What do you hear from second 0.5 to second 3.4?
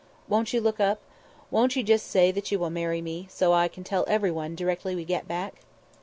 you look up? Won't you just say that you will marry me,